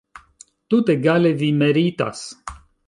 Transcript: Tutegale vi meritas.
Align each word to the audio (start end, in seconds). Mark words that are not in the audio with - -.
Tutegale 0.73 1.31
vi 1.43 1.51
meritas. 1.61 2.29